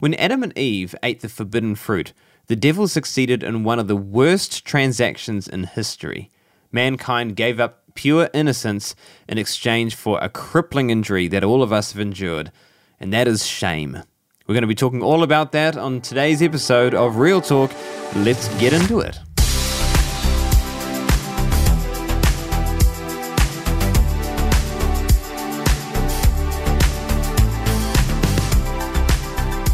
[0.00, 2.14] When Adam and Eve ate the forbidden fruit,
[2.46, 6.30] the devil succeeded in one of the worst transactions in history.
[6.72, 8.94] Mankind gave up pure innocence
[9.28, 12.50] in exchange for a crippling injury that all of us have endured,
[12.98, 14.02] and that is shame.
[14.46, 17.70] We're going to be talking all about that on today's episode of Real Talk.
[18.16, 19.18] Let's get into it.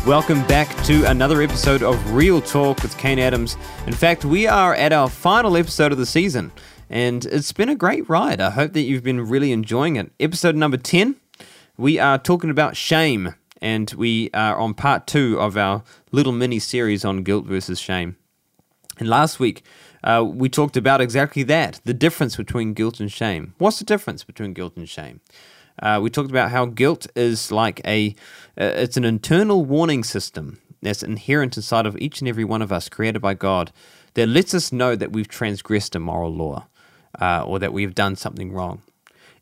[0.06, 3.56] Welcome back to another episode of Real Talk with Kane Adams.
[3.88, 6.52] In fact, we are at our final episode of the season,
[6.88, 8.40] and it's been a great ride.
[8.40, 10.12] I hope that you've been really enjoying it.
[10.20, 11.16] Episode number 10,
[11.76, 16.60] we are talking about shame, and we are on part two of our little mini
[16.60, 18.16] series on guilt versus shame.
[19.00, 19.64] And last week,
[20.04, 23.54] uh, we talked about exactly that the difference between guilt and shame.
[23.58, 25.20] What's the difference between guilt and shame?
[25.82, 28.14] Uh, we talked about how guilt is like a
[28.58, 32.72] uh, it's an internal warning system that's inherent inside of each and every one of
[32.72, 33.72] us, created by God,
[34.14, 36.66] that lets us know that we've transgressed a moral law
[37.20, 38.82] uh, or that we've done something wrong.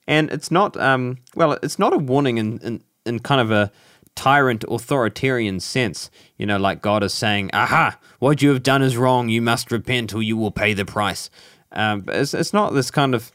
[0.06, 3.70] And it's not um, well, it's not a warning in, in in kind of a
[4.14, 8.96] tyrant authoritarian sense, you know, like God is saying, "Aha, what you have done is
[8.96, 9.28] wrong.
[9.28, 11.30] You must repent, or you will pay the price."
[11.72, 13.32] Um, it's, it's not this kind of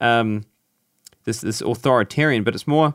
[0.00, 0.44] um,
[1.24, 2.94] this this authoritarian, but it's more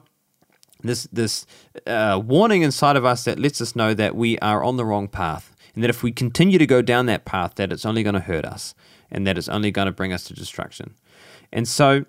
[0.83, 1.45] this this
[1.85, 5.07] uh, warning inside of us that lets us know that we are on the wrong
[5.07, 8.13] path, and that if we continue to go down that path, that it's only going
[8.13, 8.75] to hurt us,
[9.09, 10.93] and that it's only going to bring us to destruction.
[11.51, 12.05] And so,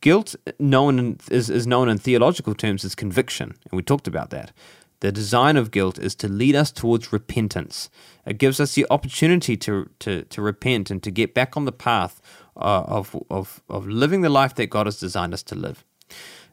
[0.00, 4.30] guilt, known in, is is known in theological terms as conviction, and we talked about
[4.30, 4.52] that.
[5.00, 7.88] The design of guilt is to lead us towards repentance.
[8.26, 11.72] It gives us the opportunity to, to, to repent and to get back on the
[11.72, 12.20] path
[12.56, 15.84] uh, of, of, of living the life that God has designed us to live.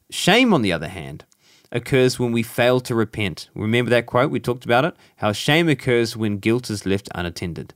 [0.10, 1.26] Shame, on the other hand,
[1.72, 3.50] occurs when we fail to repent.
[3.54, 4.32] Remember that quote?
[4.32, 4.96] We talked about it.
[5.18, 7.74] How shame occurs when guilt is left unattended.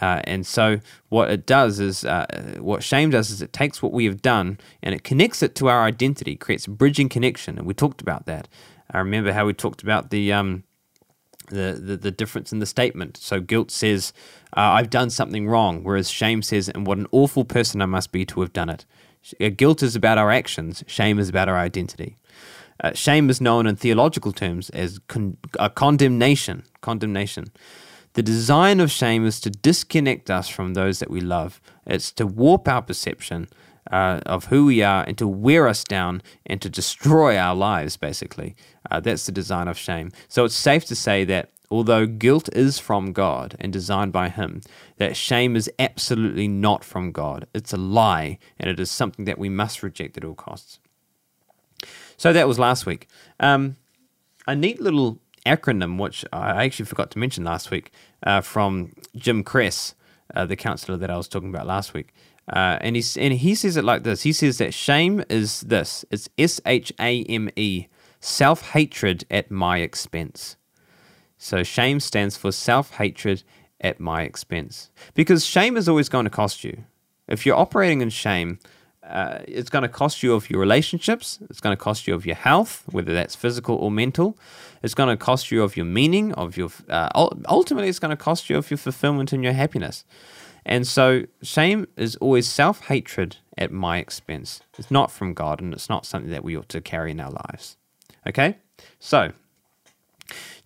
[0.00, 3.92] Uh, and so, what it does is, uh, what shame does is it takes what
[3.92, 7.58] we have done and it connects it to our identity, creates a bridging connection.
[7.58, 8.48] And we talked about that.
[8.90, 10.64] I remember how we talked about the um,
[11.50, 13.16] the, the, difference in the statement.
[13.16, 14.12] So guilt says,
[14.56, 18.12] uh, I've done something wrong, whereas shame says, and what an awful person I must
[18.12, 18.84] be to have done it.
[19.40, 22.16] Uh, guilt is about our actions, shame is about our identity.
[22.82, 25.36] Uh, shame is known in theological terms as con-
[25.74, 26.62] condemnation.
[26.80, 27.50] Condemnation.
[28.12, 31.60] The design of shame is to disconnect us from those that we love.
[31.86, 33.48] It's to warp our perception
[33.90, 37.96] uh, of who we are and to wear us down and to destroy our lives,
[37.96, 38.54] basically.
[38.90, 40.10] Uh, that's the design of shame.
[40.28, 44.62] So it's safe to say that although guilt is from God and designed by Him,
[44.96, 47.46] that shame is absolutely not from God.
[47.54, 50.78] It's a lie, and it is something that we must reject at all costs.
[52.16, 53.06] So that was last week.
[53.38, 53.76] Um,
[54.46, 57.92] a neat little acronym, which I actually forgot to mention last week,
[58.24, 59.94] uh, from Jim Cress,
[60.34, 62.12] uh, the counselor that I was talking about last week.
[62.48, 66.04] Uh, and, he, and he says it like this He says that shame is this
[66.10, 67.86] it's S H A M E
[68.20, 70.56] self hatred at my expense.
[71.36, 73.42] So shame stands for self hatred
[73.80, 74.90] at my expense.
[75.14, 76.84] Because shame is always going to cost you.
[77.28, 78.58] If you're operating in shame,
[79.08, 81.38] uh, it's going to cost you of your relationships.
[81.48, 84.36] It's going to cost you of your health, whether that's physical or mental.
[84.82, 87.08] It's going to cost you of your meaning, of your uh,
[87.48, 90.04] ultimately, it's going to cost you of your fulfillment and your happiness.
[90.68, 94.60] And so, shame is always self hatred at my expense.
[94.78, 97.30] It's not from God, and it's not something that we ought to carry in our
[97.30, 97.78] lives.
[98.26, 98.58] Okay?
[99.00, 99.32] So,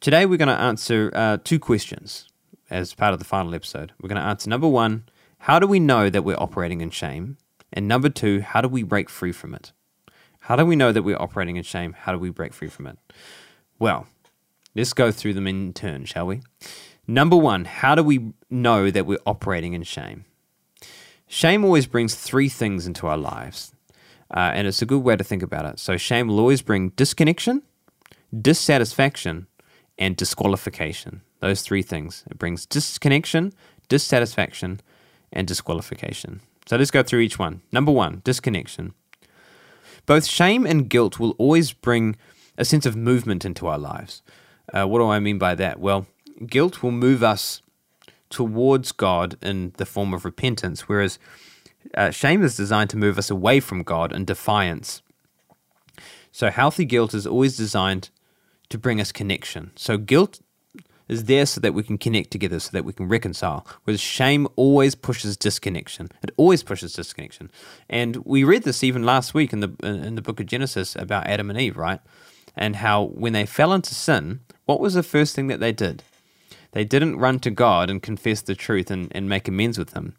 [0.00, 2.28] today we're going to answer uh, two questions
[2.68, 3.92] as part of the final episode.
[4.00, 5.04] We're going to answer number one,
[5.38, 7.36] how do we know that we're operating in shame?
[7.72, 9.70] And number two, how do we break free from it?
[10.40, 11.92] How do we know that we're operating in shame?
[11.92, 12.98] How do we break free from it?
[13.78, 14.08] Well,
[14.74, 16.40] let's go through them in turn, shall we?
[17.06, 20.24] Number one, how do we know that we're operating in shame?
[21.26, 23.72] Shame always brings three things into our lives
[24.34, 25.78] uh, and it's a good way to think about it.
[25.78, 27.62] So, shame will always bring disconnection,
[28.38, 29.46] dissatisfaction,
[29.98, 31.20] and disqualification.
[31.40, 32.24] Those three things.
[32.30, 33.52] It brings disconnection,
[33.88, 34.80] dissatisfaction,
[35.32, 36.40] and disqualification.
[36.66, 37.60] So, let's go through each one.
[37.72, 38.94] Number one, disconnection.
[40.06, 42.16] Both shame and guilt will always bring
[42.56, 44.22] a sense of movement into our lives.
[44.72, 45.80] Uh, what do I mean by that?
[45.80, 46.06] Well,
[46.46, 47.62] guilt will move us
[48.30, 51.18] towards God in the form of repentance, whereas
[51.94, 55.02] uh, shame is designed to move us away from God in defiance.
[56.30, 58.10] So, healthy guilt is always designed
[58.70, 59.70] to bring us connection.
[59.76, 60.40] So, guilt
[61.08, 63.66] is there so that we can connect together, so that we can reconcile.
[63.84, 66.10] Whereas shame always pushes disconnection.
[66.22, 67.50] It always pushes disconnection.
[67.90, 71.26] And we read this even last week in the in the book of Genesis about
[71.26, 72.00] Adam and Eve, right?
[72.56, 76.02] And how when they fell into sin, what was the first thing that they did?
[76.72, 80.14] They didn't run to God and confess the truth and, and make amends with Him.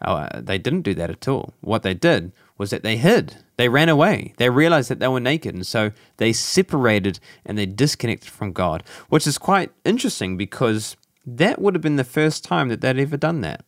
[0.00, 1.54] Uh, they didn't do that at all.
[1.60, 3.36] What they did was that they hid.
[3.56, 4.34] They ran away.
[4.36, 5.54] They realized that they were naked.
[5.54, 11.60] And so they separated and they disconnected from God, which is quite interesting because that
[11.60, 13.64] would have been the first time that they'd ever done that.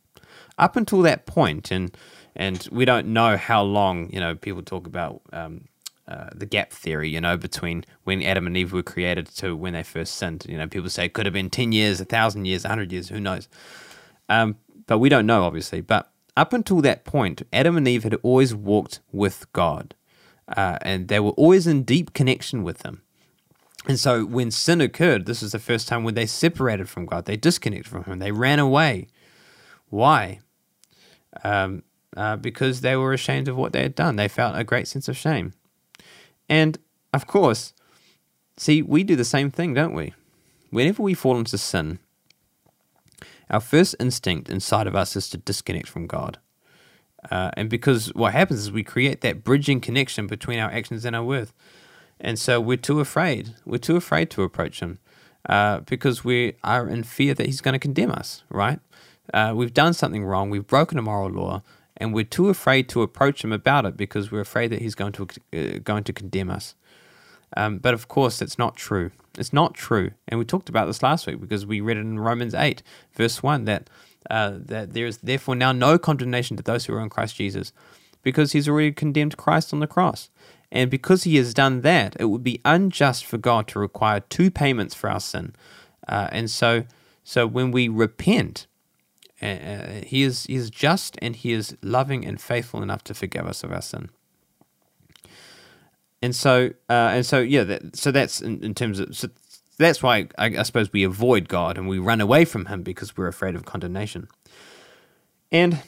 [0.59, 1.97] Up until that point, and
[2.37, 5.65] and we don't know how long, you know, people talk about um,
[6.07, 9.73] uh, the gap theory, you know, between when Adam and Eve were created to when
[9.73, 10.45] they first sinned.
[10.49, 13.21] You know, people say it could have been 10 years, 1,000 years, 100 years, who
[13.21, 13.49] knows.
[14.29, 14.57] Um,
[14.87, 15.81] but we don't know, obviously.
[15.81, 19.95] But up until that point, Adam and Eve had always walked with God,
[20.55, 23.03] uh, and they were always in deep connection with Him.
[23.87, 27.25] And so when sin occurred, this was the first time when they separated from God,
[27.25, 29.09] they disconnected from Him, they ran away.
[29.89, 30.41] Why?
[31.43, 31.83] Um,
[32.17, 34.17] uh, because they were ashamed of what they had done.
[34.17, 35.53] They felt a great sense of shame.
[36.49, 36.79] And
[37.13, 37.73] of course,
[38.57, 40.15] see, we do the same thing, don't we?
[40.71, 41.99] Whenever we fall into sin,
[43.51, 46.39] our first instinct inside of us is to disconnect from God.
[47.31, 51.17] Uh, and because what happens is we create that bridging connection between our actions and
[51.17, 51.53] our worth.
[52.21, 53.55] And so we're too afraid.
[53.65, 54.99] We're too afraid to approach Him
[55.49, 58.81] uh, because we are in fear that He's going to condemn us, right?
[59.33, 60.51] Uh, we've done something wrong.
[60.51, 61.63] We've broken a moral law
[61.97, 65.13] and we're too afraid to approach him about it because we're afraid that he's going
[65.13, 66.75] to uh, going to condemn us.
[67.57, 69.13] Um, but of course, that's not true.
[69.39, 72.19] It's not true, and we talked about this last week because we read it in
[72.19, 72.83] Romans eight,
[73.15, 73.89] verse one, that
[74.31, 77.73] uh, that there is therefore now no condemnation to those who are in Christ Jesus,
[78.23, 80.31] because He's already condemned Christ on the cross,
[80.73, 84.51] and because He has done that, it would be unjust for God to require two
[84.51, 85.55] payments for our sin,
[86.09, 86.85] uh, and so
[87.23, 88.67] so when we repent
[89.43, 93.47] uh, he is he is just and he is loving and faithful enough to forgive
[93.47, 94.11] us of our sin.
[96.23, 99.29] And so uh, and so yeah, that, so that's in, in terms of so
[99.79, 103.17] that's why I, I, suppose we avoid God and we run away from Him because
[103.17, 104.29] we're afraid of condemnation.
[105.51, 105.83] And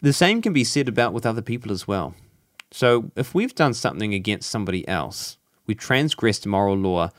[0.00, 2.14] the same can be said about with other people as well.
[2.70, 5.36] So if we've done something against somebody else,
[5.66, 7.10] we transgressed moral law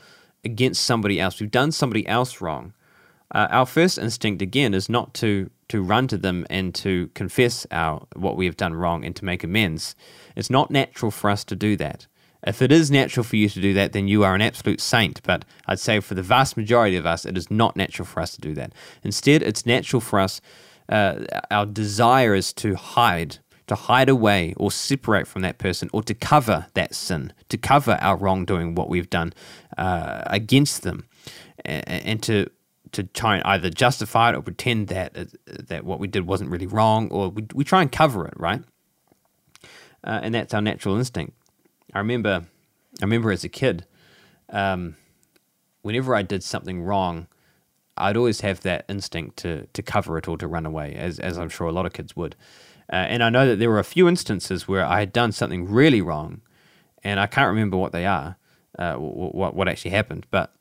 [0.44, 2.72] against somebody else, we've done somebody else wrong.
[3.32, 7.66] Uh, our first instinct again is not to to run to them and to confess
[7.70, 9.94] our what we have done wrong and to make amends.
[10.36, 12.06] It's not natural for us to do that.
[12.46, 15.22] If it is natural for you to do that, then you are an absolute saint.
[15.22, 18.32] But I'd say for the vast majority of us, it is not natural for us
[18.34, 18.72] to do that.
[19.02, 20.40] Instead, it's natural for us.
[20.88, 23.38] Uh, our desire is to hide,
[23.68, 27.96] to hide away or separate from that person, or to cover that sin, to cover
[28.00, 29.32] our wrongdoing, what we've done
[29.78, 31.06] uh, against them,
[31.64, 32.50] and, and to
[32.92, 36.50] to try and either justify it or pretend that uh, that what we did wasn't
[36.50, 38.62] really wrong, or we, we try and cover it, right?
[40.04, 41.34] Uh, and that's our natural instinct.
[41.94, 42.44] I remember,
[43.00, 43.86] I remember as a kid,
[44.50, 44.96] um,
[45.82, 47.28] whenever I did something wrong,
[47.96, 51.38] I'd always have that instinct to to cover it or to run away, as as
[51.38, 52.36] I'm sure a lot of kids would.
[52.92, 55.70] Uh, and I know that there were a few instances where I had done something
[55.70, 56.42] really wrong,
[57.04, 58.36] and I can't remember what they are,
[58.78, 60.52] uh, what what actually happened, but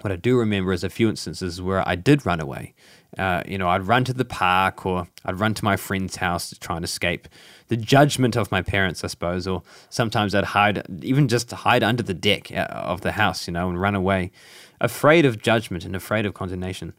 [0.00, 2.74] what I do remember is a few instances where I did run away.
[3.16, 6.50] Uh, you know, I'd run to the park or I'd run to my friend's house
[6.50, 7.28] to try and escape
[7.68, 9.46] the judgment of my parents, I suppose.
[9.46, 13.52] Or sometimes I'd hide, even just hide under the deck uh, of the house, you
[13.54, 14.32] know, and run away,
[14.80, 16.92] afraid of judgment and afraid of condemnation.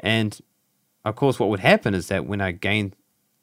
[0.00, 0.38] And
[1.04, 2.96] of course, what would happen is that when I gained,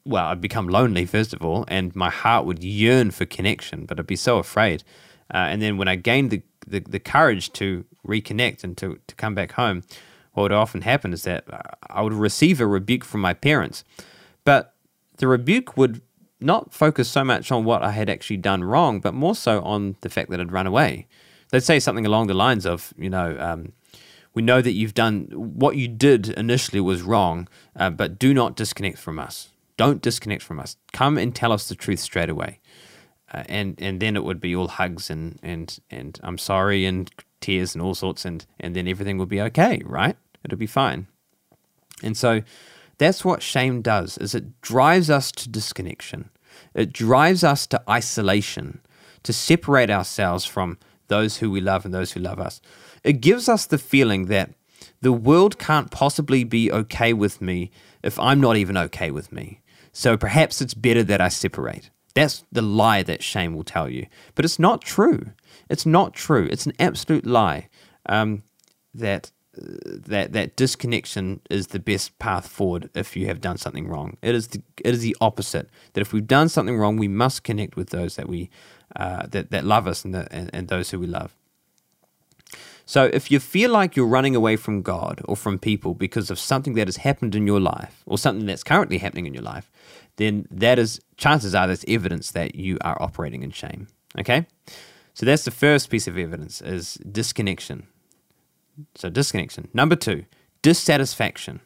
[0.03, 3.99] well, I'd become lonely, first of all, and my heart would yearn for connection, but
[3.99, 4.83] I'd be so afraid.
[5.33, 9.15] Uh, and then when I gained the, the, the courage to reconnect and to, to
[9.15, 9.83] come back home,
[10.33, 11.45] what would often happen is that
[11.89, 13.83] I would receive a rebuke from my parents.
[14.43, 14.73] But
[15.17, 16.01] the rebuke would
[16.39, 19.95] not focus so much on what I had actually done wrong, but more so on
[20.01, 21.07] the fact that I'd run away.
[21.49, 23.73] They'd say something along the lines of, you know, um,
[24.33, 28.55] we know that you've done what you did initially was wrong, uh, but do not
[28.55, 29.49] disconnect from us.
[29.75, 30.77] Don't disconnect from us.
[30.93, 32.59] Come and tell us the truth straight away.
[33.33, 37.09] Uh, and and then it would be all hugs and and and I'm sorry and
[37.41, 40.15] tears and all sorts, and, and then everything will be okay, right?
[40.45, 41.07] It'll be fine.
[42.03, 42.41] And so
[42.97, 46.29] that's what shame does is it drives us to disconnection.
[46.73, 48.81] It drives us to isolation,
[49.23, 52.61] to separate ourselves from those who we love and those who love us.
[53.03, 54.51] It gives us the feeling that
[55.01, 57.71] the world can't possibly be okay with me
[58.03, 59.61] if I'm not even okay with me.
[59.91, 61.89] So perhaps it's better that I separate.
[62.13, 64.07] That's the lie that shame will tell you.
[64.35, 65.31] But it's not true.
[65.69, 66.47] It's not true.
[66.51, 67.69] It's an absolute lie
[68.07, 68.43] um,
[68.93, 74.17] that that that disconnection is the best path forward if you have done something wrong.
[74.21, 75.69] It is the it is the opposite.
[75.93, 78.49] That if we've done something wrong, we must connect with those that we
[78.95, 81.35] uh, that that love us and, the, and, and those who we love.
[82.85, 86.39] So if you feel like you're running away from God or from people because of
[86.39, 89.71] something that has happened in your life or something that's currently happening in your life,
[90.17, 93.87] then that is chances are that's evidence that you are operating in shame.
[94.19, 94.45] Okay?
[95.13, 97.87] So that's the first piece of evidence is disconnection.
[98.95, 99.67] So disconnection.
[99.73, 100.25] Number 2,
[100.61, 101.61] dissatisfaction.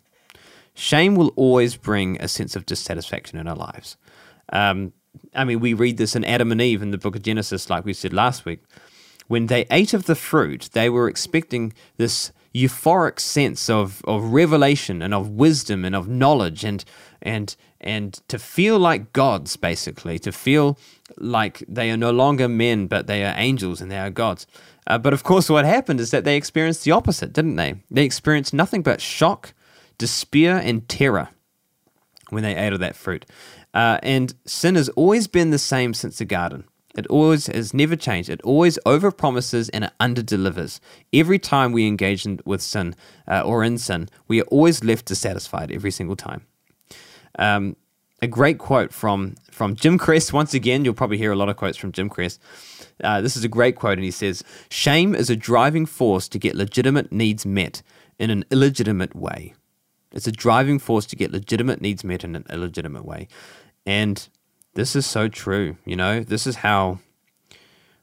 [0.74, 3.98] Shame will always bring a sense of dissatisfaction in our lives.
[4.52, 4.94] Um,
[5.34, 7.86] I mean, we read this in Adam and Eve in the book of Genesis, like
[7.86, 8.62] we said last week.
[9.28, 15.02] When they ate of the fruit, they were expecting this euphoric sense of, of revelation
[15.02, 16.86] and of wisdom and of knowledge and
[17.22, 20.78] and and to feel like gods basically to feel
[21.18, 24.48] like they are no longer men but they are angels and they are gods.
[24.88, 27.76] Uh, but of course what happened is that they experienced the opposite didn't they?
[27.92, 29.54] They experienced nothing but shock
[29.98, 31.30] despair and terror
[32.30, 33.26] when they ate of that fruit.
[33.74, 36.64] Uh, and sin has always been the same since the garden.
[36.96, 38.30] It always has never changed.
[38.30, 40.80] It always overpromises and it underdelivers.
[41.12, 42.96] Every time we engage in, with sin
[43.28, 46.46] uh, or in sin, we are always left dissatisfied every single time.
[47.38, 47.76] Um,
[48.22, 50.32] a great quote from from Jim Cress.
[50.32, 52.40] Once again, you'll probably hear a lot of quotes from Jim Cress.
[53.04, 56.40] Uh, this is a great quote, and he says, "Shame is a driving force to
[56.40, 57.84] get legitimate needs met
[58.18, 59.54] in an illegitimate way.
[60.14, 63.28] It's a driving force to get legitimate needs met in an illegitimate way."
[63.86, 64.28] And
[64.76, 65.78] this is so true.
[65.86, 67.00] You know, this is how,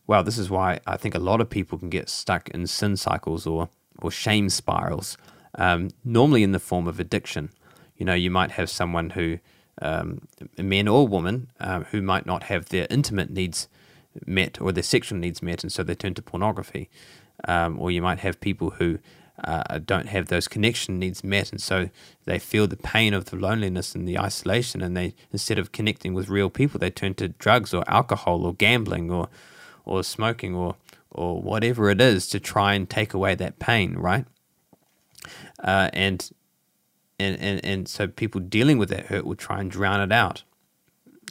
[0.07, 2.97] well, this is why I think a lot of people can get stuck in sin
[2.97, 3.69] cycles or,
[4.01, 5.17] or shame spirals,
[5.55, 7.51] um, normally in the form of addiction.
[7.97, 9.39] You know, you might have someone who,
[9.81, 10.27] um,
[10.59, 13.69] men or woman, uh, who might not have their intimate needs
[14.27, 16.91] met or their sexual needs met, and so they turn to pornography.
[17.49, 18.99] Um, or you might have people who
[19.45, 21.91] uh, don't have those connection needs met, and so
[22.25, 26.15] they feel the pain of the loneliness and the isolation, and they instead of connecting
[26.15, 29.29] with real people, they turn to drugs or alcohol or gambling or
[29.85, 30.77] or smoking or
[31.11, 34.27] or whatever it is to try and take away that pain, right?
[35.63, 36.31] Uh, and
[37.19, 40.45] and and and so people dealing with that hurt will try and drown it out.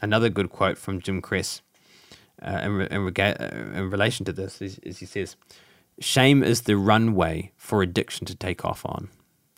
[0.01, 1.62] Another good quote from Jim Cress
[2.41, 5.36] uh, in, in, rega- uh, in relation to this is, is he says.
[6.01, 9.10] Shame is the runway for addiction to take off on.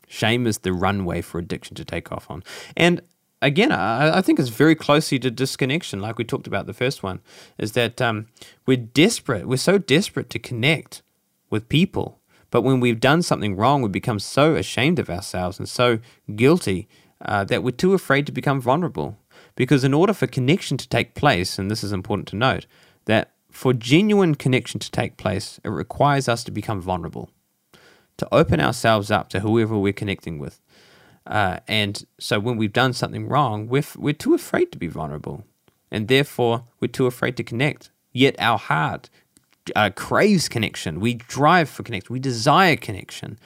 [0.06, 2.44] Shame is the runway for addiction to take off on.
[2.76, 3.00] And
[3.40, 7.02] again, I, I think it's very closely to disconnection, like we talked about the first
[7.02, 7.20] one,
[7.58, 8.26] is that um,
[8.66, 9.48] we're desperate.
[9.48, 11.02] We're so desperate to connect
[11.48, 12.20] with people.
[12.50, 15.98] But when we've done something wrong, we become so ashamed of ourselves and so
[16.36, 16.88] guilty
[17.24, 19.16] uh, that we're too afraid to become vulnerable.
[19.56, 22.66] Because in order for connection to take place, and this is important to note,
[23.06, 27.30] that for genuine connection to take place, it requires us to become vulnerable,
[28.16, 30.60] to open ourselves up to whoever we're connecting with.
[31.26, 35.44] Uh, and so when we've done something wrong, we're, we're too afraid to be vulnerable.
[35.90, 37.90] And therefore, we're too afraid to connect.
[38.12, 39.08] Yet our heart
[39.74, 41.00] uh, craves connection.
[41.00, 42.12] We drive for connection.
[42.12, 43.38] We desire connection.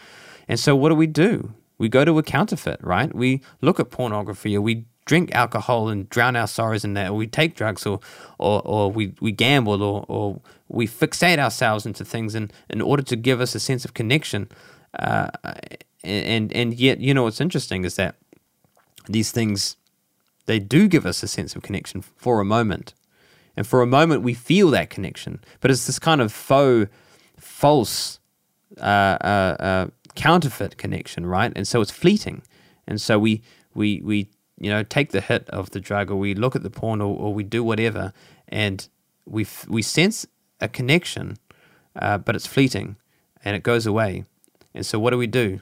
[0.48, 1.52] And so what do we do?
[1.76, 3.14] We go to a counterfeit, right?
[3.14, 7.14] We look at pornography or we drink alcohol and drown our sorrows in that, or
[7.14, 7.98] we take drugs, or
[8.38, 13.02] or, or we, we gamble, or, or we fixate ourselves into things in, in order
[13.02, 14.48] to give us a sense of connection.
[14.96, 15.28] Uh,
[16.04, 18.14] and and yet, you know, what's interesting is that
[19.08, 19.76] these things
[20.46, 22.94] they do give us a sense of connection for a moment,
[23.56, 26.90] and for a moment we feel that connection, but it's this kind of faux,
[27.38, 28.20] false,
[28.78, 31.52] uh, uh, uh counterfeit connection, right?
[31.56, 32.42] And so it's fleeting,
[32.86, 33.42] and so we
[33.74, 34.28] we we
[34.60, 37.16] you know, take the hit of the drug or we look at the porn or,
[37.16, 38.12] or we do whatever
[38.48, 38.88] and
[39.24, 40.26] we, f- we sense
[40.60, 41.36] a connection,
[41.96, 42.96] uh, but it's fleeting
[43.44, 44.24] and it goes away.
[44.74, 45.60] And so what do we do?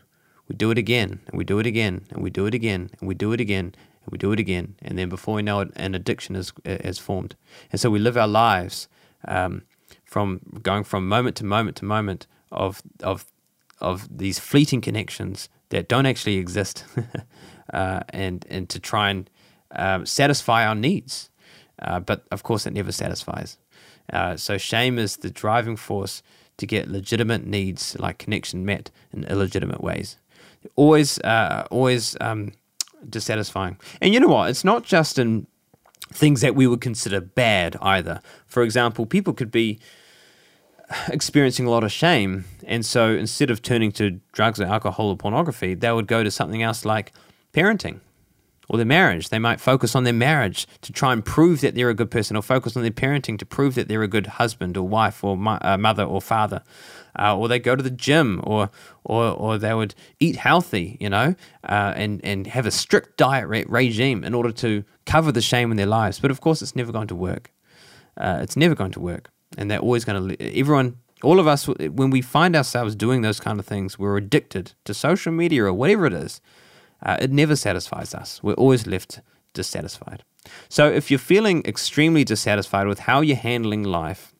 [0.48, 3.08] We do it again and we do it again and we do it again and
[3.08, 3.74] we do it again
[4.04, 4.76] and we do it again.
[4.80, 7.34] And then before we know it, an addiction is, is formed.
[7.72, 8.88] And so we live our lives
[9.26, 9.62] um,
[10.04, 13.26] from going from moment to moment to moment of, of,
[13.80, 16.84] of these fleeting connections that don't actually exist.
[17.72, 19.30] uh, and and to try and
[19.72, 21.30] um, satisfy our needs.
[21.80, 23.58] Uh, but of course, it never satisfies.
[24.12, 26.22] Uh, so shame is the driving force
[26.56, 30.16] to get legitimate needs like connection met in illegitimate ways.
[30.74, 32.52] Always, uh, always um,
[33.08, 33.78] dissatisfying.
[34.00, 34.50] And you know what?
[34.50, 35.46] It's not just in
[36.12, 38.20] things that we would consider bad either.
[38.46, 39.78] For example, people could be
[41.08, 45.16] experiencing a lot of shame, and so instead of turning to drugs or alcohol or
[45.16, 47.12] pornography, they would go to something else like
[47.56, 48.00] parenting
[48.68, 49.28] or their marriage.
[49.28, 52.36] They might focus on their marriage to try and prove that they're a good person,
[52.36, 55.34] or focus on their parenting to prove that they're a good husband or wife or
[55.62, 56.60] uh, mother or father.
[57.18, 58.68] Uh, or they go to the gym, or
[59.04, 61.34] or or they would eat healthy, you know,
[61.74, 65.70] uh, and and have a strict diet re- regime in order to cover the shame
[65.70, 66.20] in their lives.
[66.20, 67.44] But of course, it's never going to work.
[68.24, 70.58] Uh, it's never going to work, and they're always going to.
[70.58, 74.74] Everyone All of us, when we find ourselves doing those kind of things, we're addicted
[74.84, 76.40] to social media or whatever it is.
[77.06, 78.42] Uh, it never satisfies us.
[78.42, 79.20] We're always left
[79.54, 80.24] dissatisfied.
[80.68, 84.34] So if you're feeling extremely dissatisfied with how you're handling life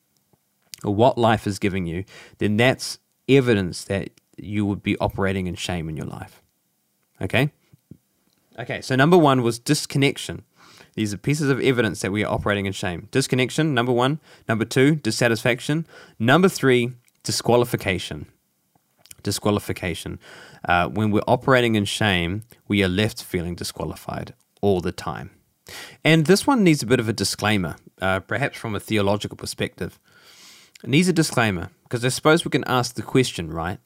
[0.83, 2.03] or what life is giving you,
[2.37, 6.41] then that's evidence that you would be operating in shame in your life.
[7.21, 7.51] Okay?
[8.59, 10.43] Okay, so number one was disconnection.
[10.95, 13.07] These are pieces of evidence that we are operating in shame.
[13.11, 14.19] Disconnection, number one.
[14.49, 15.85] Number two, dissatisfaction.
[16.19, 16.93] Number three,
[17.23, 18.27] disqualification.
[19.23, 20.19] Disqualification.
[20.67, 25.31] Uh, when we're operating in shame, we are left feeling disqualified all the time.
[26.03, 29.99] And this one needs a bit of a disclaimer, uh, perhaps from a theological perspective.
[30.83, 33.79] It needs a disclaimer because I suppose we can ask the question, right?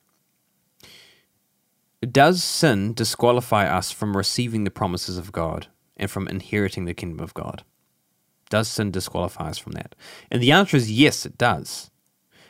[2.01, 7.23] Does sin disqualify us from receiving the promises of God and from inheriting the kingdom
[7.23, 7.63] of God?
[8.49, 9.95] Does sin disqualify us from that?
[10.31, 11.91] And the answer is yes, it does.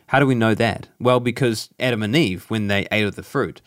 [0.07, 0.87] How do we know that?
[0.99, 3.61] Well, because Adam and Eve, when they ate of the fruit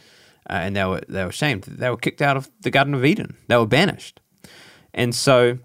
[0.48, 3.04] uh, and they were, they were shamed, they were kicked out of the Garden of
[3.04, 4.20] Eden, they were banished.
[4.92, 5.58] And so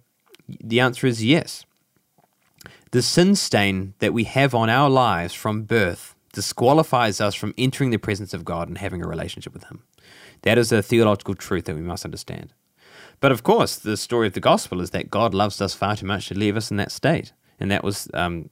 [0.48, 1.66] the answer is yes.
[2.92, 7.92] The sin stain that we have on our lives from birth disqualifies us from entering
[7.92, 9.84] the presence of God and having a relationship with Him.
[10.42, 12.54] That is a theological truth that we must understand.
[13.20, 16.06] But of course, the story of the gospel is that God loves us far too
[16.06, 17.34] much to leave us in that state.
[17.60, 18.50] And that was, um,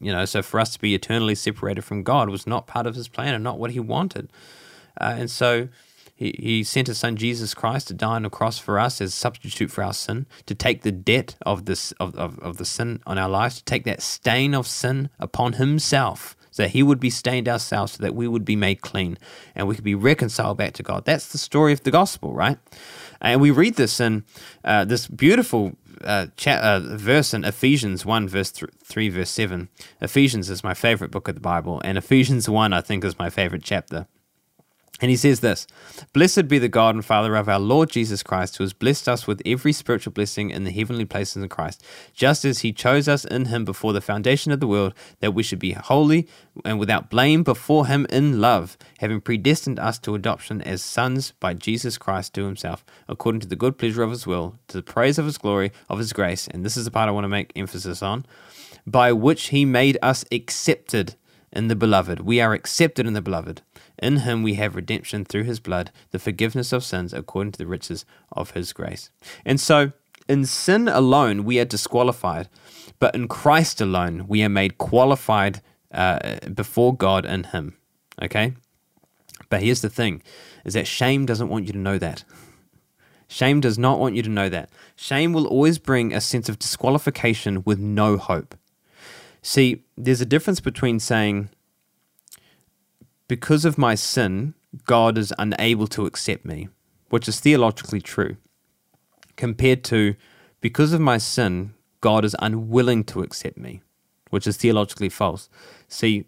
[0.00, 2.94] you know, so for us to be eternally separated from God was not part of
[2.94, 4.30] his plan and not what he wanted.
[5.00, 5.68] Uh, and so
[6.14, 9.14] he, he sent his son Jesus Christ to die on the cross for us as
[9.14, 13.00] substitute for our sin, to take the debt of this of, of, of the sin
[13.06, 17.00] on our lives, to take that stain of sin upon himself so that he would
[17.00, 19.18] be stained ourselves, so that we would be made clean
[19.54, 21.06] and we could be reconciled back to God.
[21.06, 22.58] That's the story of the gospel, right?
[23.20, 24.24] And we read this in
[24.62, 25.72] uh, this beautiful
[26.04, 29.70] uh, uh, verse in Ephesians 1, verse th- 3, verse 7.
[30.00, 33.30] Ephesians is my favorite book of the Bible, and Ephesians 1, I think, is my
[33.30, 34.06] favorite chapter.
[35.02, 35.66] And he says this
[36.12, 39.26] Blessed be the God and Father of our Lord Jesus Christ, who has blessed us
[39.26, 41.84] with every spiritual blessing in the heavenly places in Christ,
[42.14, 45.42] just as he chose us in him before the foundation of the world, that we
[45.42, 46.28] should be holy
[46.64, 51.52] and without blame before him in love, having predestined us to adoption as sons by
[51.52, 55.18] Jesus Christ to himself, according to the good pleasure of his will, to the praise
[55.18, 56.46] of his glory, of his grace.
[56.46, 58.24] And this is the part I want to make emphasis on
[58.86, 61.16] by which he made us accepted
[61.52, 62.20] in the beloved.
[62.20, 63.62] We are accepted in the beloved.
[64.02, 67.66] In him we have redemption through his blood, the forgiveness of sins according to the
[67.66, 69.10] riches of his grace.
[69.44, 69.92] And so,
[70.28, 72.48] in sin alone, we are disqualified,
[72.98, 75.62] but in Christ alone, we are made qualified
[75.92, 77.76] uh, before God in him.
[78.20, 78.54] Okay?
[79.48, 80.22] But here's the thing
[80.64, 82.24] is that shame doesn't want you to know that.
[83.28, 84.68] Shame does not want you to know that.
[84.94, 88.54] Shame will always bring a sense of disqualification with no hope.
[89.42, 91.48] See, there's a difference between saying,
[93.32, 94.52] because of my sin,
[94.84, 96.68] God is unable to accept me,
[97.08, 98.36] which is theologically true,
[99.36, 100.16] compared to
[100.60, 103.80] because of my sin, God is unwilling to accept me,
[104.28, 105.48] which is theologically false.
[105.88, 106.26] See,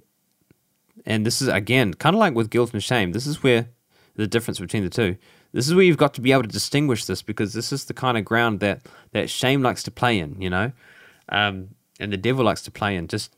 [1.05, 3.13] and this is again kind of like with guilt and shame.
[3.13, 3.69] This is where
[4.17, 5.19] the difference between the two.
[5.53, 7.93] This is where you've got to be able to distinguish this because this is the
[7.93, 8.81] kind of ground that
[9.13, 10.41] that shame likes to play in.
[10.41, 10.73] You know,
[11.29, 11.69] um,
[12.01, 13.35] and the devil likes to play in just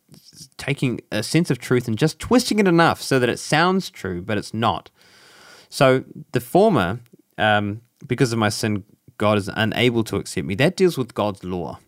[0.56, 4.22] taking a sense of truth and just twisting it enough so that it sounds true,
[4.22, 4.90] but it's not.
[5.68, 7.00] So the former,
[7.38, 8.84] um, because of my sin,
[9.18, 10.54] God is unable to accept me.
[10.54, 11.78] That deals with God's law.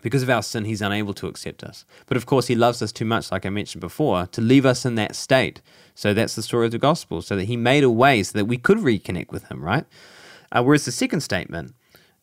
[0.00, 1.84] Because of our sin, He's unable to accept us.
[2.06, 4.86] But of course, He loves us too much, like I mentioned before, to leave us
[4.86, 5.60] in that state.
[5.94, 8.44] So that's the story of the gospel, so that He made a way so that
[8.44, 9.84] we could reconnect with Him, right?
[10.52, 11.74] Uh, whereas the second statement,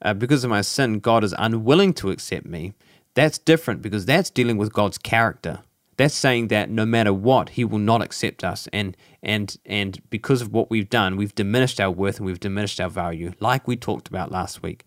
[0.01, 2.73] uh, because of my sin, God is unwilling to accept me.
[3.15, 5.59] That's different because that's dealing with God's character.
[5.97, 10.41] That's saying that no matter what, He will not accept us, and and and because
[10.41, 13.77] of what we've done, we've diminished our worth and we've diminished our value, like we
[13.77, 14.83] talked about last week.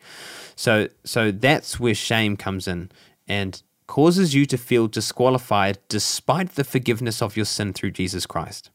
[0.55, 2.91] So so that's where shame comes in
[3.27, 8.71] and causes you to feel disqualified despite the forgiveness of your sin through Jesus Christ.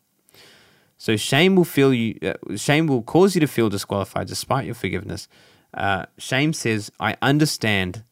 [0.97, 2.17] So shame will feel you.
[2.23, 5.27] Uh, shame will cause you to feel disqualified despite your forgiveness.
[5.71, 8.03] Uh, shame says, "I understand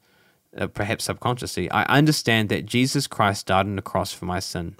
[0.57, 4.75] uh, perhaps subconsciously, I understand that Jesus Christ died on the cross for my sin,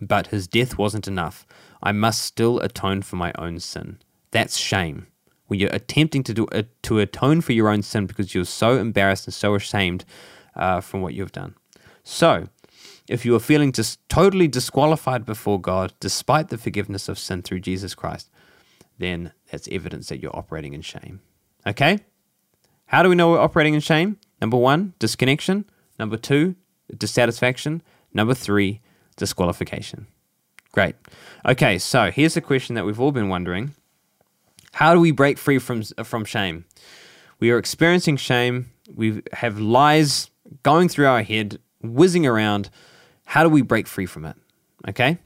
[0.00, 1.46] but his death wasn't enough.
[1.82, 3.98] I must still atone for my own sin.
[4.30, 5.06] That's shame.
[5.46, 8.78] When you're attempting to do uh, to atone for your own sin because you're so
[8.78, 10.04] embarrassed and so ashamed
[10.56, 11.54] uh, from what you've done.
[12.02, 12.48] So,
[13.08, 17.60] if you are feeling just totally disqualified before God despite the forgiveness of sin through
[17.60, 18.28] Jesus Christ,
[18.98, 21.20] then that's evidence that you're operating in shame.
[21.66, 22.00] Okay?
[22.86, 24.18] How do we know we're operating in shame?
[24.40, 25.64] Number one, disconnection.
[25.98, 26.56] Number two,
[26.96, 27.82] dissatisfaction.
[28.12, 28.80] Number three,
[29.16, 30.06] disqualification.
[30.72, 30.94] Great.
[31.46, 33.74] Okay, so here's a question that we've all been wondering
[34.74, 36.66] How do we break free from, from shame?
[37.40, 40.30] We are experiencing shame, we have lies
[40.62, 42.70] going through our head, whizzing around.
[43.24, 44.36] How do we break free from it?
[44.88, 45.18] Okay?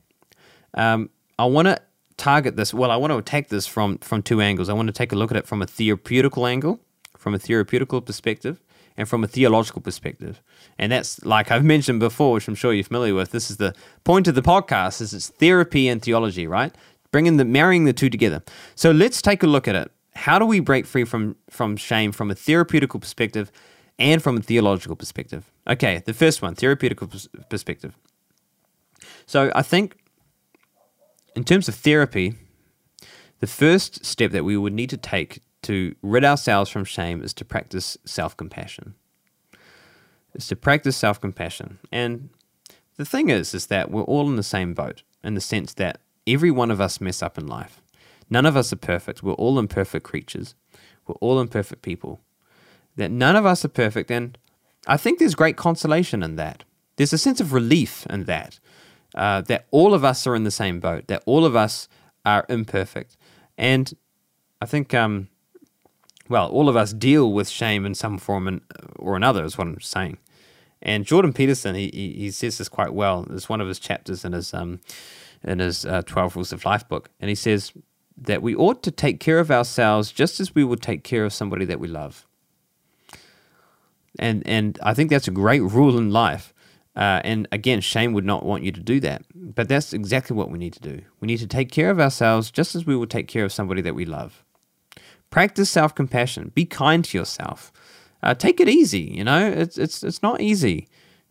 [0.75, 1.81] Um, I want to
[2.17, 2.73] target this.
[2.73, 4.69] Well, I want to attack this from from two angles.
[4.69, 6.81] I want to take a look at it from a therapeutical angle,
[7.17, 8.61] from a therapeutical perspective,
[8.97, 10.43] and from a theological perspective.
[10.79, 13.31] And that's like I've mentioned before, which I'm sure you're familiar with.
[13.31, 13.75] This is the
[14.05, 16.75] point of the podcast: is it's therapy and theology, right?
[17.13, 18.43] Bringing the marrying the two together.
[18.75, 19.91] So let's take a look at it.
[20.15, 23.51] How do we break free from from shame from a therapeutical perspective
[23.99, 25.51] and from a theological perspective?
[25.67, 27.09] Okay, the first one, therapeutical
[27.49, 27.97] perspective.
[29.27, 29.97] So I think
[31.37, 32.35] in terms of therapy,
[33.39, 37.33] the first step that we would need to take to rid ourselves from shame is
[37.35, 38.95] to practice self compassion.
[40.35, 41.79] Is to practice self compassion.
[41.91, 42.31] And
[42.97, 46.01] the thing is, is that we're all in the same boat in the sense that
[46.27, 47.81] every one of us mess up in life.
[48.29, 49.23] None of us are perfect.
[49.23, 50.55] We're all imperfect creatures.
[51.07, 52.21] We're all imperfect people.
[52.97, 54.11] That none of us are perfect.
[54.11, 54.39] And
[54.87, 56.65] I think there's great consolation in that.
[56.97, 58.61] There's a sense of relief in that
[59.15, 61.89] uh, that all of us are in the same boat, that all of us
[62.25, 63.17] are imperfect.
[63.59, 63.93] And
[64.61, 65.29] I think, um,
[66.31, 68.63] well, all of us deal with shame in some form
[68.97, 70.19] or another, is what I'm saying.
[70.81, 73.27] And Jordan Peterson, he, he, says this quite well.
[73.31, 74.81] It's one of his chapters in his, um,
[75.45, 77.11] in his uh, 12 Rules of Life book.
[77.21, 77.73] And he says
[78.17, 81.35] that we ought to take care of ourselves just as we would take care of
[81.35, 82.27] somebody that we love.
[84.19, 86.55] And, and I think that's a great rule in life
[86.97, 89.23] uh, and again, shame would not want you to do that.
[89.35, 91.03] But that's exactly what we need to do.
[91.21, 93.81] We need to take care of ourselves just as we would take care of somebody
[93.83, 94.45] that we love.
[95.31, 96.53] Practice self compassion.
[96.55, 97.73] Be kind to yourself.
[98.23, 99.13] Uh, take it easy.
[99.15, 100.89] You know, it's it's it's not easy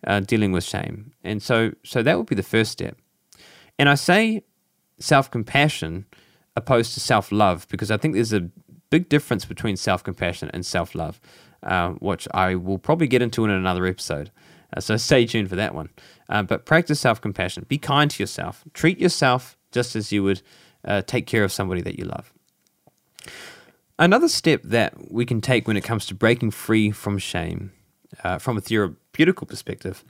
[0.08, 2.98] uh, dealing with shame, and so so that would be the first step.
[3.78, 4.44] And I say
[5.00, 6.06] self compassion
[6.56, 8.50] opposed to self love because I think there's a
[8.90, 11.20] big difference between self compassion and self love,
[11.64, 14.32] uh, which I will probably get into in another episode.
[14.76, 15.90] Uh, so stay tuned for that one.
[16.28, 17.66] Uh, but practice self compassion.
[17.68, 18.64] Be kind to yourself.
[18.74, 20.42] Treat yourself just as you would
[20.86, 22.34] uh, take care of somebody that you love.
[24.00, 27.74] Another step that we can take when it comes to breaking free from shame,
[28.24, 30.06] uh, from a therapeutical perspective,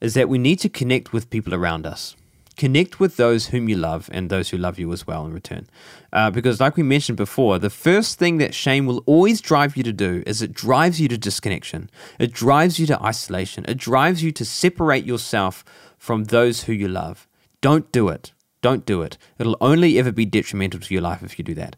[0.00, 2.16] is that we need to connect with people around us.
[2.56, 5.66] Connect with those whom you love and those who love you as well in return.
[6.14, 9.82] Uh, because, like we mentioned before, the first thing that shame will always drive you
[9.82, 11.90] to do is it drives you to disconnection.
[12.18, 13.66] It drives you to isolation.
[13.68, 15.62] It drives you to separate yourself
[15.98, 17.28] from those who you love.
[17.60, 18.32] Don't do it.
[18.62, 19.18] Don't do it.
[19.38, 21.74] It'll only ever be detrimental to your life if you do that.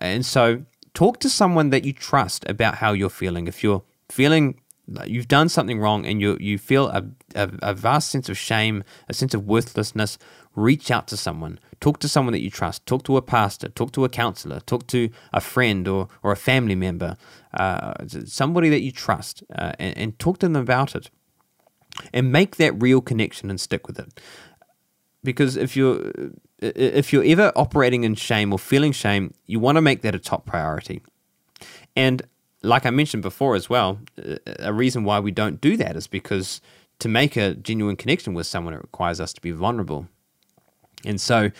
[0.00, 3.48] And so, talk to someone that you trust about how you're feeling.
[3.48, 4.60] If you're feeling
[5.06, 7.04] you've done something wrong and you you feel a,
[7.34, 10.18] a, a, vast sense of shame, a sense of worthlessness,
[10.54, 11.58] reach out to someone.
[11.80, 12.86] Talk to someone that you trust.
[12.86, 13.68] Talk to a pastor.
[13.68, 14.60] Talk to a counselor.
[14.60, 17.16] Talk to a friend or, or a family member,
[17.54, 17.94] uh,
[18.26, 21.10] somebody that you trust, uh, and, and talk to them about it.
[22.12, 24.20] And make that real connection and stick with it.
[25.24, 26.12] Because if you're
[26.60, 30.18] if you're ever operating in shame or feeling shame, you want to make that a
[30.18, 31.02] top priority.
[31.96, 32.22] And
[32.62, 33.98] like I mentioned before as well,
[34.58, 36.60] a reason why we don't do that is because
[37.00, 40.08] to make a genuine connection with someone, it requires us to be vulnerable.
[41.04, 41.50] And so,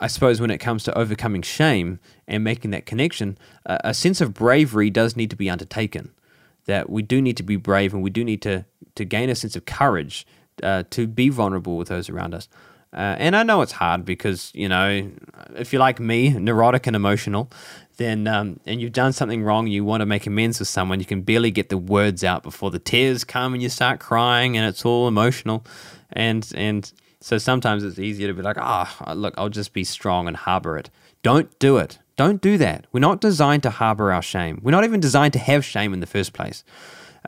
[0.00, 1.98] I suppose when it comes to overcoming shame
[2.28, 6.12] and making that connection, a sense of bravery does need to be undertaken.
[6.66, 9.34] That we do need to be brave and we do need to, to gain a
[9.34, 10.26] sense of courage
[10.62, 12.48] uh, to be vulnerable with those around us.
[12.92, 15.10] Uh, and I know it's hard because, you know,
[15.54, 17.50] if you're like me, neurotic and emotional,
[17.96, 21.06] then um, and you've done something wrong, you want to make amends with someone, you
[21.06, 24.66] can barely get the words out before the tears come and you start crying and
[24.66, 25.64] it's all emotional,
[26.12, 29.84] and and so sometimes it's easier to be like, ah, oh, look, I'll just be
[29.84, 30.90] strong and harbor it.
[31.22, 31.98] Don't do it.
[32.16, 32.86] Don't do that.
[32.92, 34.60] We're not designed to harbor our shame.
[34.62, 36.64] We're not even designed to have shame in the first place.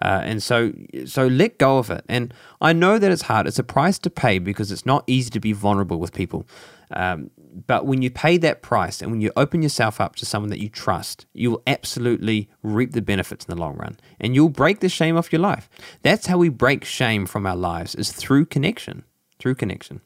[0.01, 0.73] Uh, and so,
[1.07, 2.05] so let go of it.
[2.09, 3.47] And I know that it's hard.
[3.47, 6.47] It's a price to pay because it's not easy to be vulnerable with people.
[6.91, 7.31] Um,
[7.67, 10.61] but when you pay that price and when you open yourself up to someone that
[10.61, 14.81] you trust, you will absolutely reap the benefits in the long run and you'll break
[14.81, 15.69] the shame off your life.
[16.03, 19.05] That's how we break shame from our lives is through connection,
[19.39, 20.01] through connection.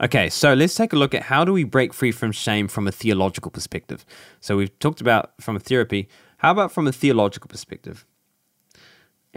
[0.00, 2.86] Okay, so let's take a look at how do we break free from shame from
[2.86, 4.04] a theological perspective.
[4.40, 6.08] So we've talked about from a therapy,
[6.38, 8.06] how about from a theological perspective?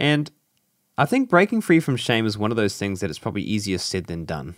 [0.00, 0.30] And
[0.98, 3.78] I think breaking free from shame is one of those things that is probably easier
[3.78, 4.56] said than done.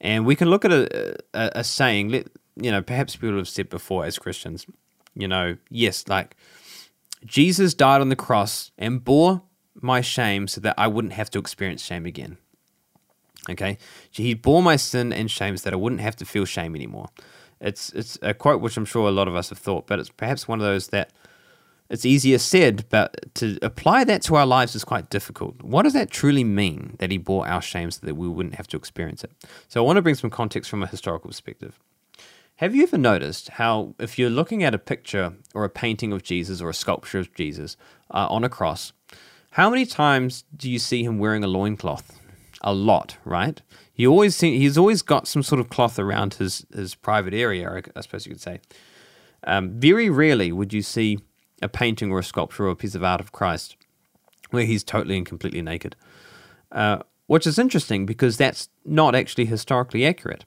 [0.00, 2.10] And we can look at a, a, a saying,
[2.54, 4.66] you know, perhaps people have said before as Christians,
[5.14, 6.36] you know, yes, like
[7.24, 9.42] Jesus died on the cross and bore
[9.74, 12.36] my shame so that I wouldn't have to experience shame again.
[13.48, 13.78] Okay,
[14.10, 17.08] he bore my sin and shame so that I wouldn't have to feel shame anymore.
[17.60, 20.10] It's it's a quote which I'm sure a lot of us have thought, but it's
[20.10, 21.12] perhaps one of those that
[21.88, 25.62] it's easier said, but to apply that to our lives is quite difficult.
[25.62, 28.66] What does that truly mean that he bore our shame so that we wouldn't have
[28.68, 29.32] to experience it?
[29.68, 31.78] So I want to bring some context from a historical perspective.
[32.56, 36.22] Have you ever noticed how, if you're looking at a picture or a painting of
[36.22, 37.76] Jesus or a sculpture of Jesus
[38.10, 38.92] uh, on a cross,
[39.50, 42.18] how many times do you see him wearing a loincloth?
[42.62, 43.60] A lot, right?
[43.92, 47.82] He always see, he's always got some sort of cloth around his, his private area,
[47.94, 48.60] I suppose you could say.
[49.44, 51.18] Um, very rarely would you see
[51.62, 53.76] a painting or a sculpture or a piece of art of Christ
[54.50, 55.96] where he's totally and completely naked.
[56.72, 60.44] Uh, which is interesting because that's not actually historically accurate.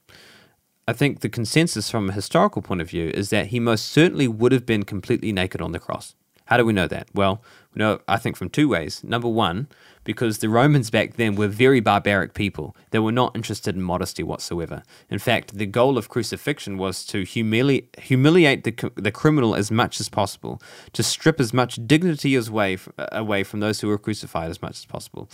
[0.87, 4.27] I think the consensus from a historical point of view is that he most certainly
[4.27, 6.15] would have been completely naked on the cross.
[6.45, 7.07] How do we know that?
[7.13, 7.43] Well,
[7.75, 9.03] we know, I think, from two ways.
[9.03, 9.67] Number one,
[10.03, 12.75] because the Romans back then were very barbaric people.
[12.91, 14.83] They were not interested in modesty whatsoever.
[15.09, 19.99] In fact, the goal of crucifixion was to humili- humiliate the, the criminal as much
[19.99, 20.61] as possible,
[20.93, 22.77] to strip as much dignity as way,
[23.11, 25.29] away from those who were crucified as much as possible.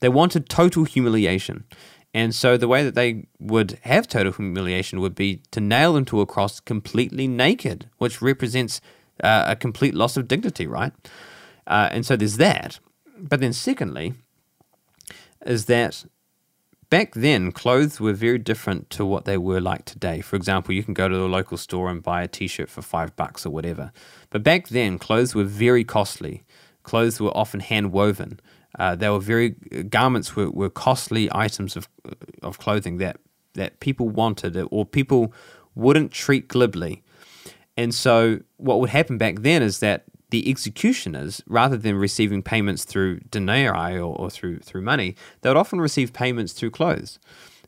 [0.00, 1.64] They wanted total humiliation.
[2.12, 6.04] And so the way that they would have total humiliation would be to nail them
[6.06, 8.80] to a cross completely naked, which represents
[9.22, 10.92] uh, a complete loss of dignity, right?
[11.66, 12.78] Uh, and so there's that.
[13.18, 14.14] But then, secondly,
[15.44, 16.04] is that
[16.90, 20.20] back then clothes were very different to what they were like today.
[20.20, 22.82] For example, you can go to the local store and buy a t shirt for
[22.82, 23.92] five bucks or whatever.
[24.30, 26.44] But back then, clothes were very costly.
[26.82, 28.40] Clothes were often hand woven.
[28.78, 29.50] Uh, they were very
[29.88, 31.88] garments were, were costly items of
[32.42, 33.18] of clothing that
[33.54, 35.32] that people wanted or people
[35.74, 37.02] wouldn't treat glibly.
[37.76, 42.84] And so what would happen back then is that the executioners, rather than receiving payments
[42.84, 47.20] through denarii or, or through through money, they would often receive payments through clothes.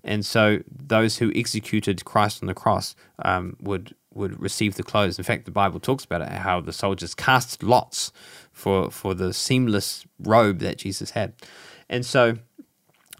[0.02, 5.16] And so those who executed Christ on the cross um, would would receive the clothes.
[5.16, 8.10] In fact, the Bible talks about it, how the soldiers cast lots
[8.52, 11.34] for for the seamless robe that Jesus had,
[11.88, 12.34] and so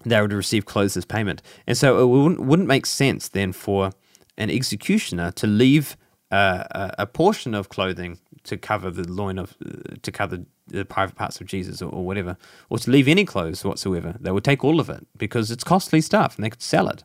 [0.05, 1.41] they would receive clothes as payment.
[1.69, 3.93] And so it wouldn't, wouldn't make sense then for
[4.37, 5.97] an executioner to leave
[6.37, 9.57] uh, a, portion of clothing to cover the loin of
[10.03, 12.37] to cover the private parts of Jesus or, or, whatever,
[12.69, 14.17] or to leave any clothes whatsoever.
[14.21, 17.05] They would take all of it because it's costly stuff and they could sell it.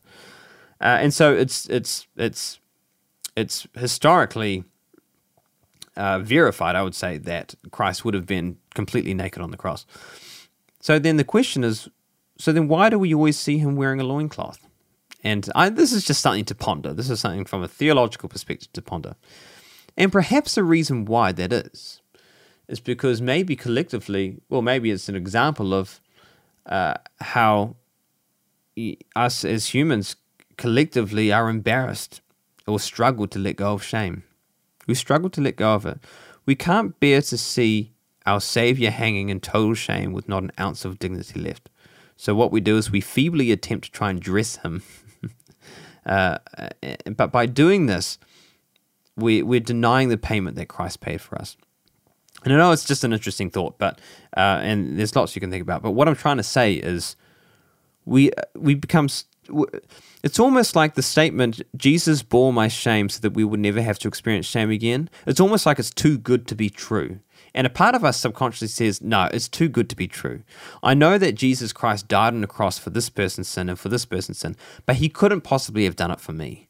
[0.82, 2.60] Uh, and so it's it's it's
[3.36, 4.66] it's historically
[5.96, 9.86] uh, verified, I would say, that Christ would have been completely naked on the cross.
[10.80, 11.88] So then the question is
[12.38, 14.68] so then why do we always see him wearing a loincloth?
[15.24, 16.94] And I, this is just something to ponder.
[16.94, 19.16] This is something from a theological perspective to ponder.
[19.98, 22.02] And perhaps the reason why that is,
[22.68, 26.02] is because maybe collectively, well, maybe it's an example of
[26.66, 27.76] uh, how
[29.16, 30.16] us as humans
[30.58, 32.22] collectively are embarrassed
[32.68, 34.24] or struggle to let go of shame.
[34.88, 36.00] We struggle to let go of it.
[36.46, 37.94] We can't bear to see
[38.26, 41.70] our Savior hanging in total shame with not an ounce of dignity left.
[42.16, 44.84] So what we do is we feebly attempt to try and dress him.
[46.06, 46.38] uh,
[47.16, 48.18] but by doing this,
[49.16, 51.58] we, we're denying the payment that Christ paid for us.
[52.44, 54.00] And I know it's just an interesting thought, but
[54.36, 55.84] uh, and there's lots you can think about.
[55.84, 57.16] But what I'm trying to say is,
[58.06, 59.10] we we become
[60.24, 64.00] it's almost like the statement, Jesus bore my shame so that we would never have
[64.00, 65.10] to experience shame again.
[65.26, 67.20] It's almost like it's too good to be true.
[67.54, 70.44] And a part of us subconsciously says, no, it's too good to be true.
[70.82, 73.90] I know that Jesus Christ died on the cross for this person's sin and for
[73.90, 76.68] this person's sin, but he couldn't possibly have done it for me.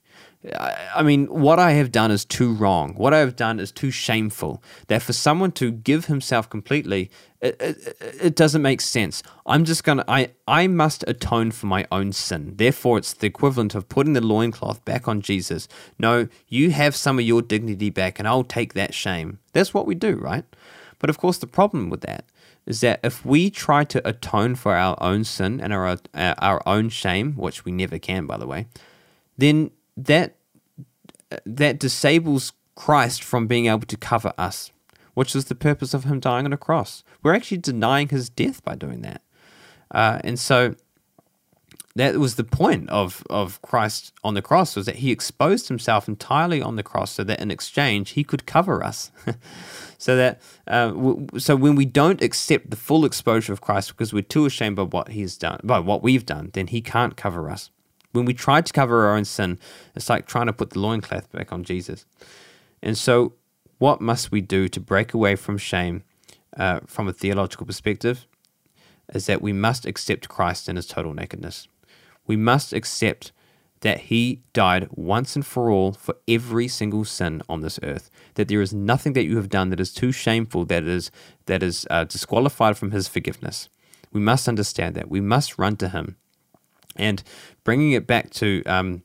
[0.56, 2.96] I mean, what I have done is too wrong.
[2.96, 4.64] What I have done is too shameful.
[4.88, 9.22] That for someone to give himself completely, it, it, it doesn't make sense.
[9.46, 12.54] I'm just gonna, I, I must atone for my own sin.
[12.56, 15.68] Therefore, it's the equivalent of putting the loincloth back on Jesus.
[16.00, 19.38] No, you have some of your dignity back, and I'll take that shame.
[19.54, 20.46] That's what we do, right?
[21.02, 22.26] But of course, the problem with that
[22.68, 26.90] is that if we try to atone for our own sin and our, our own
[26.90, 28.68] shame, which we never can, by the way,
[29.38, 30.36] then that
[31.46, 34.72] that disables Christ from being able to cover us,
[35.16, 37.04] which is the purpose of him dying on a cross.
[37.24, 39.22] We're actually denying his death by doing that.
[39.90, 40.76] Uh, and so
[41.96, 46.08] that was the point of, of Christ on the cross was that he exposed himself
[46.08, 49.12] entirely on the cross so that in exchange he could cover us.
[49.98, 54.14] so that uh, w- so when we don't accept the full exposure of Christ because
[54.14, 57.50] we're too ashamed by what he's done, by what we've done, then he can't cover
[57.50, 57.70] us.
[58.14, 59.60] When we try to cover our own sin,
[59.96, 62.06] it's like trying to put the loincloth back on Jesus.
[62.82, 63.34] And so,
[63.80, 66.04] what must we do to break away from shame
[66.58, 68.26] uh, from a theological perspective?
[69.14, 71.68] Is that we must accept Christ in his total nakedness.
[72.32, 73.34] We must accept
[73.82, 78.10] that he died once and for all for every single sin on this earth.
[78.36, 81.12] That there is nothing that you have done that is too shameful that is
[81.48, 83.68] that is uh, disqualified from his forgiveness.
[84.14, 85.12] We must understand that.
[85.12, 86.16] We must run to him.
[86.96, 87.22] And
[87.66, 89.04] bringing it back to um,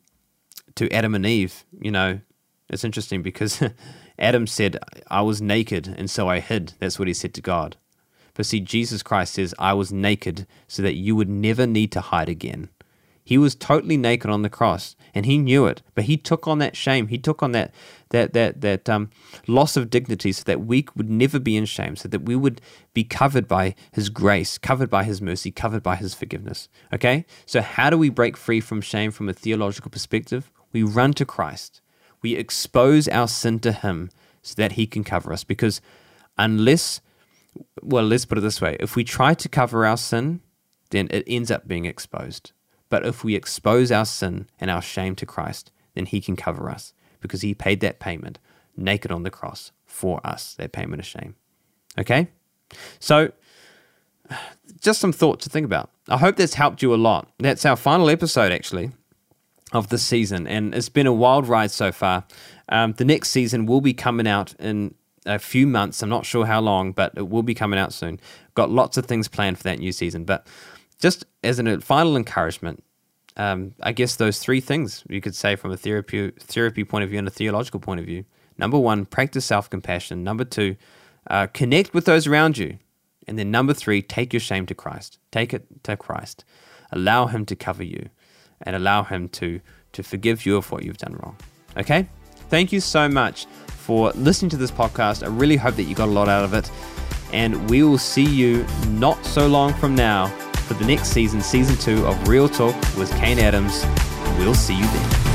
[0.77, 2.21] to Adam and Eve, you know,
[2.69, 3.61] it's interesting because
[4.21, 4.79] Adam said,
[5.11, 7.77] "I was naked, and so I hid." That's what he said to God.
[8.35, 12.01] But see, Jesus Christ says, "I was naked, so that you would never need to
[12.01, 12.69] hide again."
[13.27, 15.83] He was totally naked on the cross, and he knew it.
[15.97, 17.09] But he took on that shame.
[17.09, 17.75] He took on that
[18.11, 19.11] that that that um,
[19.49, 22.61] loss of dignity, so that we would never be in shame, so that we would
[22.95, 26.69] be covered by His grace, covered by His mercy, covered by His forgiveness.
[26.95, 27.27] Okay.
[27.47, 30.53] So how do we break free from shame from a theological perspective?
[30.73, 31.81] We run to Christ.
[32.23, 34.11] We expose our sin to Him,
[34.43, 35.43] so that He can cover us.
[35.43, 35.81] Because
[36.39, 37.01] unless,
[37.83, 40.43] well, let's put it this way: if we try to cover our sin,
[40.91, 42.53] then it ends up being exposed.
[42.89, 46.71] But if we expose our sin and our shame to Christ, then He can cover
[46.71, 48.39] us because He paid that payment
[48.77, 51.35] naked on the cross for us, that payment of shame.
[51.99, 52.29] Okay?
[52.99, 53.33] So,
[54.81, 55.91] just some thought to think about.
[56.09, 57.31] I hope that's helped you a lot.
[57.39, 58.93] That's our final episode, actually,
[59.73, 62.25] of the season, and it's been a wild ride so far.
[62.69, 64.95] Um, the next season will be coming out in
[65.25, 66.03] a few months.
[66.03, 68.21] I'm not sure how long, but it will be coming out soon.
[68.55, 70.47] Got lots of things planned for that new season, but
[70.99, 72.83] just as a final encouragement,
[73.37, 77.11] um, I guess those three things you could say from a therapy therapy point of
[77.11, 78.25] view and a theological point of view.
[78.59, 80.25] Number one, practice self compassion.
[80.25, 80.77] Number two,
[81.29, 82.79] uh, connect with those around you.
[83.29, 85.19] And then number three, take your shame to Christ.
[85.33, 86.45] Take it to Christ.
[86.93, 88.09] Allow Him to cover you,
[88.63, 89.61] and allow Him to
[89.93, 91.37] to forgive you of what you've done wrong.
[91.77, 92.09] Okay.
[92.49, 95.25] Thank you so much for listening to this podcast.
[95.25, 96.71] I really hope that you got a lot out of it.
[97.33, 100.33] And we will see you not so long from now
[100.67, 103.85] for the next season, season two of Real Talk with Kane Adams.
[104.39, 105.26] We'll see you then.